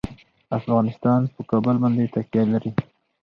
[0.57, 2.71] افغانستان په کابل باندې تکیه لري.